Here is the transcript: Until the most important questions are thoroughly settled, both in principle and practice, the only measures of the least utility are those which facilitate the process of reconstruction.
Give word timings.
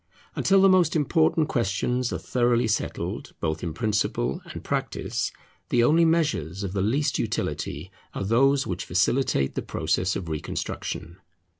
Until 0.35 0.63
the 0.63 0.67
most 0.67 0.95
important 0.95 1.47
questions 1.47 2.11
are 2.11 2.17
thoroughly 2.17 2.67
settled, 2.67 3.33
both 3.39 3.61
in 3.61 3.71
principle 3.71 4.41
and 4.45 4.63
practice, 4.63 5.31
the 5.69 5.83
only 5.83 6.05
measures 6.05 6.63
of 6.63 6.73
the 6.73 6.81
least 6.81 7.19
utility 7.19 7.91
are 8.15 8.23
those 8.23 8.65
which 8.65 8.85
facilitate 8.85 9.53
the 9.53 9.61
process 9.61 10.15
of 10.15 10.27
reconstruction. 10.27 11.17